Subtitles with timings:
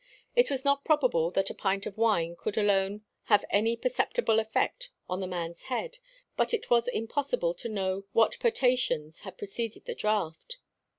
[0.35, 4.89] It was not probable that a pint of wine could alone have any perceptible effect
[5.07, 5.99] on the man's head,
[6.35, 10.57] but it was impossible to know what potations had preceded the draught.